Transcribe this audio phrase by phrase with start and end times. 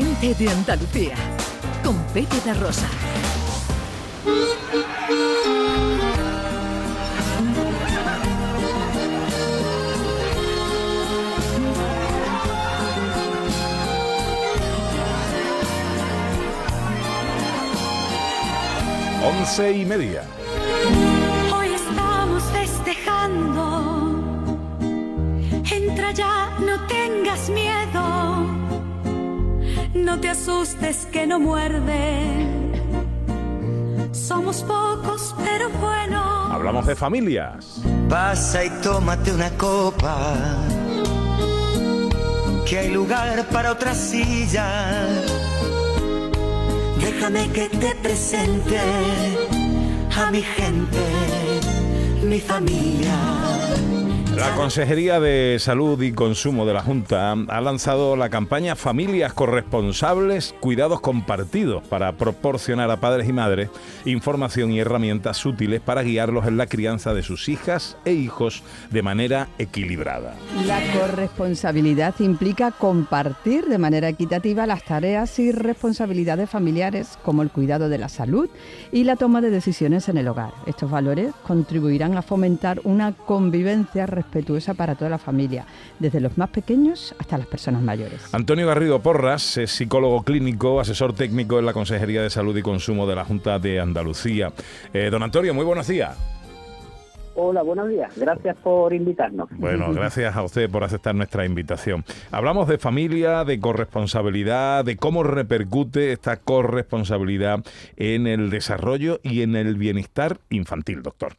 [0.00, 1.16] gente de Andalucía,
[1.82, 2.88] con Pepe de Rosa.
[19.24, 20.22] Once y media.
[21.52, 24.14] Hoy estamos festejando.
[25.68, 28.48] Entra ya, no tengas miedo.
[29.94, 32.46] No te asustes que no muerde.
[34.12, 36.52] Somos pocos, pero buenos.
[36.52, 37.80] Hablamos de familias.
[38.08, 40.36] Pasa y tómate una copa.
[42.66, 45.06] Que hay lugar para otra silla.
[47.00, 48.78] Déjame que te presente
[50.14, 50.98] a mi gente,
[52.24, 53.47] mi familia.
[54.38, 60.54] La Consejería de Salud y Consumo de la Junta ha lanzado la campaña Familias Corresponsables,
[60.60, 63.68] Cuidados Compartidos para proporcionar a padres y madres
[64.04, 69.02] información y herramientas útiles para guiarlos en la crianza de sus hijas e hijos de
[69.02, 70.36] manera equilibrada.
[70.66, 77.88] La corresponsabilidad implica compartir de manera equitativa las tareas y responsabilidades familiares como el cuidado
[77.88, 78.48] de la salud
[78.92, 80.52] y la toma de decisiones en el hogar.
[80.66, 85.64] Estos valores contribuirán a fomentar una convivencia respetuosa para toda la familia,
[85.98, 88.32] desde los más pequeños hasta las personas mayores.
[88.32, 93.06] Antonio Garrido Porras es psicólogo clínico, asesor técnico en la Consejería de Salud y Consumo
[93.06, 94.52] de la Junta de Andalucía.
[94.92, 96.16] Eh, don Antonio, muy buenos días.
[97.40, 98.12] Hola, buenos días.
[98.16, 99.48] Gracias por invitarnos.
[99.52, 102.04] Bueno, gracias a usted por aceptar nuestra invitación.
[102.32, 107.64] Hablamos de familia, de corresponsabilidad, de cómo repercute esta corresponsabilidad
[107.96, 111.34] en el desarrollo y en el bienestar infantil, doctor.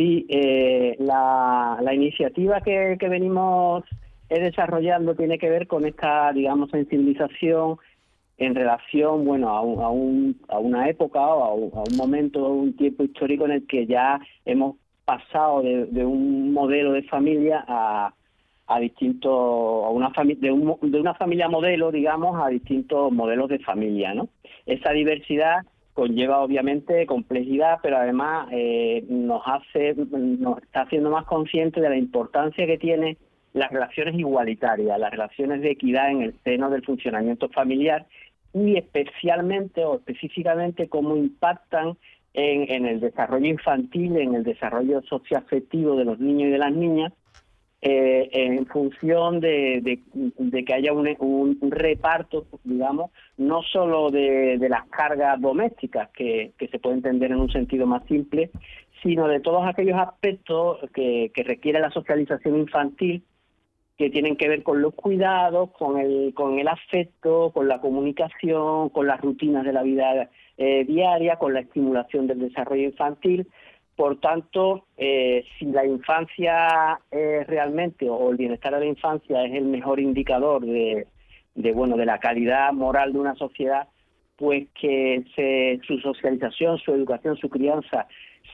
[0.00, 3.84] Sí, eh, la, iniciativa que, venimos
[4.30, 7.76] eh, desarrollando tiene que ver con esta, digamos, sensibilización
[8.38, 11.96] en relación, bueno, a, un, a, un, a una época o a un, a un,
[11.98, 17.02] momento, un tiempo histórico en el que ya hemos pasado de, de un modelo de
[17.02, 18.14] familia a,
[18.68, 19.30] a distintos,
[19.84, 24.14] a una familia, de, un, de una familia modelo, digamos, a distintos modelos de familia,
[24.14, 24.30] ¿no?
[24.64, 25.58] Esa diversidad
[25.94, 31.96] conlleva obviamente complejidad, pero además eh, nos hace, nos está haciendo más conscientes de la
[31.96, 33.16] importancia que tiene
[33.52, 38.06] las relaciones igualitarias, las relaciones de equidad en el seno del funcionamiento familiar
[38.54, 41.96] y especialmente o específicamente cómo impactan
[42.34, 46.72] en, en el desarrollo infantil, en el desarrollo socioafectivo de los niños y de las
[46.72, 47.12] niñas,
[47.82, 50.02] eh, en función de,
[50.66, 56.68] que haya un, un, reparto, digamos, no solo de, de las cargas domésticas, que, que,
[56.68, 58.50] se puede entender en un sentido más simple,
[59.02, 63.24] sino de todos aquellos aspectos que, que requiere la socialización infantil,
[63.96, 68.88] que tienen que ver con los cuidados, con el, con el afecto, con la comunicación,
[68.88, 73.46] con las rutinas de la vida eh, diaria, con la estimulación del desarrollo infantil.
[73.96, 79.54] Por tanto, eh, si la infancia es realmente o el bienestar de la infancia es
[79.54, 81.06] el mejor indicador de,
[81.54, 83.88] de bueno de la calidad moral de una sociedad,
[84.36, 88.06] pues que se, su socialización, su educación, su crianza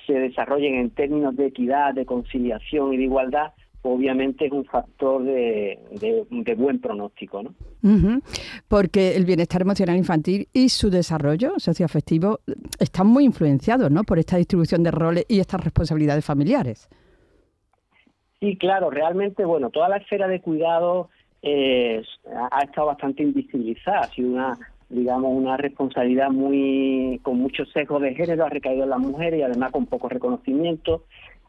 [0.07, 3.53] se desarrollen en términos de equidad, de conciliación y de igualdad,
[3.93, 7.51] obviamente es un factor de, de, de buen pronóstico, ¿no?
[7.83, 8.23] Uh -huh.
[8.69, 12.41] Porque el bienestar emocional infantil y su desarrollo socioafectivo
[12.79, 14.05] están muy influenciados, ¿no?
[14.05, 16.89] Por esta distribución de roles y estas responsabilidades familiares.
[18.41, 21.09] Sí, claro, realmente, bueno, toda la esfera de cuidado
[21.43, 22.03] eh,
[22.51, 24.59] ha estado bastante invisibilizada, ha sido una
[24.89, 29.43] digamos una responsabilidad muy con muchos sesgos de género ha recaído en las mujeres y
[29.43, 31.05] además con poco reconocimiento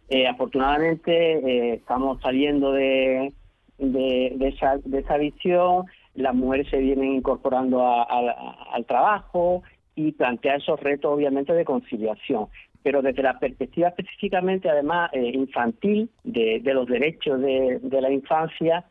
[0.09, 3.33] eh, afortunadamente eh, estamos saliendo de,
[3.77, 5.85] de, esa, de esa visión,
[6.15, 9.63] las mujeres se vienen incorporando a, a, al trabajo
[9.95, 12.47] y plantea esos retos obviamente de conciliación.
[12.83, 18.11] Pero desde la perspectiva específicamente además eh, infantil de, de, los derechos de, de la
[18.11, 18.85] infancia,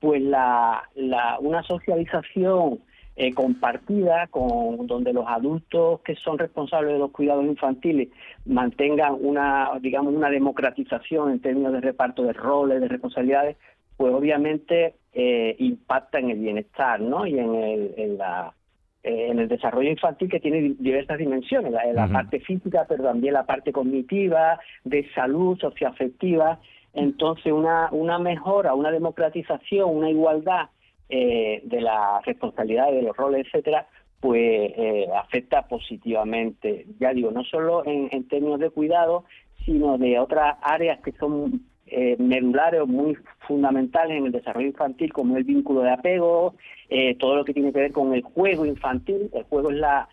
[0.00, 2.80] pues la, la, una socialización
[3.16, 8.08] eh, compartida con donde los adultos que son responsables de los cuidados infantiles
[8.44, 13.56] mantengan una digamos una democratización en términos de reparto de roles de responsabilidades
[13.96, 18.52] pues obviamente eh, impacta en el bienestar no y en el en la
[19.04, 22.12] eh, en el desarrollo infantil que tiene diversas dimensiones la, la uh -huh.
[22.12, 26.58] parte física pero también la parte cognitiva de salud socioafectiva
[26.94, 30.66] entonces una una mejora una democratización una igualdad
[31.16, 33.86] eh, de la responsabilidad de los roles, etcétera,
[34.18, 39.24] pues eh, afecta positivamente, ya digo, no solo en, en, términos de cuidado,
[39.64, 43.16] sino de otras áreas que son eh, medulares o muy
[43.46, 46.56] fundamentales en el desarrollo infantil, como el vínculo de apego,
[46.88, 49.30] eh, todo lo que tiene que ver con el juego infantil.
[49.32, 50.08] El juego es la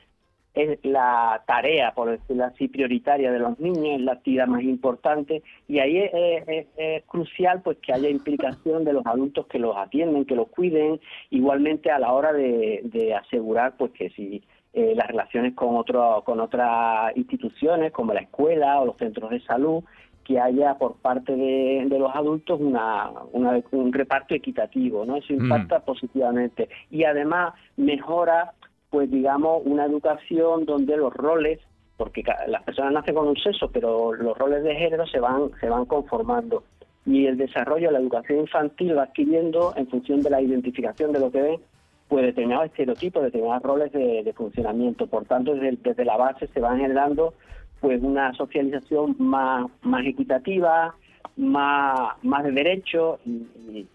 [0.53, 5.44] es la tarea, por decirlo así, prioritaria de los niños, es la actividad más importante
[5.68, 10.36] y ahí es, crucial pues que haya implicación de los adultos que los atienden, que
[10.36, 11.00] los cuiden,
[11.30, 14.44] igualmente a la hora de, de asegurar pues que si
[14.74, 19.42] eh, las relaciones con otro, con otras instituciones como la escuela o los centros de
[19.42, 19.83] salud
[20.24, 25.18] que haya por parte de, los adultos una, un reparto equitativo, ¿no?
[25.18, 25.81] Eso impacta mm.
[25.81, 28.53] positivamente y además mejora,
[28.92, 31.60] pues digamos, una educación donde los roles,
[31.98, 35.70] porque las personas nacen con un sexo, pero los roles de género se van se
[35.70, 36.64] van conformando
[37.06, 41.20] y el desarrollo de la educación infantil va adquiriendo en función de la identificación de
[41.20, 41.60] lo que ven
[42.08, 45.08] pues determinados estereotipos, determinados roles de, funcionamiento.
[45.08, 47.34] Por tanto, desde, desde, la base se van generando
[47.80, 50.94] pues una socialización más, más equitativa,
[51.42, 53.86] más, más de derecho y,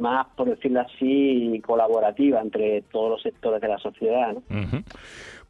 [0.00, 4.36] más, por decirlo así, colaborativa entre todos los sectores de la sociedad.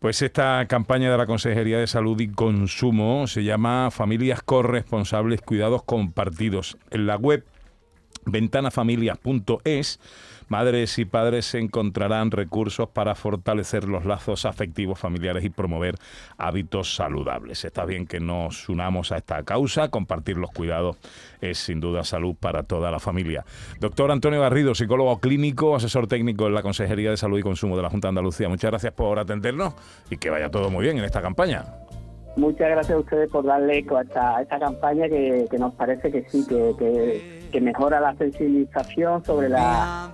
[0.01, 5.83] Pues esta campaña de la Consejería de Salud y Consumo se llama Familias Corresponsables Cuidados
[5.85, 6.77] Compartidos.
[6.91, 7.45] En la web
[8.25, 10.01] ventanafamilias.es,
[10.49, 15.97] madres y padres encontrarán recursos para fortalecer los lazos afectivos familiares y promover
[16.37, 17.65] hábitos saludables.
[17.65, 20.97] Está bien que nos unamos a esta causa, compartir los cuidados
[21.41, 23.45] es sin duda salud para toda la familia.
[23.81, 27.83] Doctor Antonio Garrido, psicólogo clínico, asesor técnico en la Consejería de Salud y Consumo de
[27.83, 29.75] la Junta de Andalucía, muchas gracias por atendernos
[30.11, 31.88] y que vaya todo muy bien en esta campaña.
[32.37, 36.47] Muchas gracias a ustedes por darle eco a esta, campaña que, nos parece que sí,
[36.47, 40.13] que, mejora la sensibilización sobre la,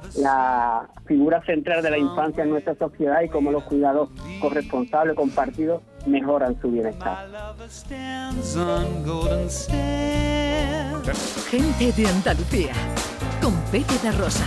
[1.07, 4.09] figura central de la infancia en nuestra sociedad y cómo los cuidados
[4.41, 7.29] corresponsables, compartidos, mejoran su bienestar.
[11.51, 12.73] Gente de Andalucía,
[13.43, 14.47] con Pepe de Rosa.